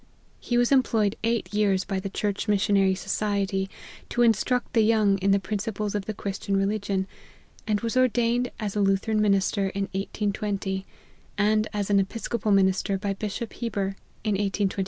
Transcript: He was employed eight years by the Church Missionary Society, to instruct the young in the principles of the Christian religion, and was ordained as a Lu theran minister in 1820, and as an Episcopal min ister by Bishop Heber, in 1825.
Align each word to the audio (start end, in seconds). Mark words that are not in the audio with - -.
He 0.39 0.57
was 0.57 0.71
employed 0.71 1.15
eight 1.23 1.53
years 1.53 1.83
by 1.85 1.99
the 1.99 2.09
Church 2.09 2.47
Missionary 2.47 2.95
Society, 2.95 3.69
to 4.09 4.23
instruct 4.23 4.73
the 4.73 4.81
young 4.81 5.19
in 5.19 5.29
the 5.29 5.39
principles 5.39 5.93
of 5.93 6.05
the 6.05 6.13
Christian 6.15 6.57
religion, 6.57 7.05
and 7.67 7.81
was 7.81 7.95
ordained 7.95 8.49
as 8.59 8.75
a 8.75 8.79
Lu 8.81 8.95
theran 8.97 9.19
minister 9.21 9.69
in 9.69 9.83
1820, 9.93 10.87
and 11.37 11.67
as 11.71 11.91
an 11.91 11.99
Episcopal 11.99 12.51
min 12.51 12.69
ister 12.69 12.97
by 12.97 13.13
Bishop 13.13 13.53
Heber, 13.53 13.95
in 14.23 14.31
1825. 14.33 14.79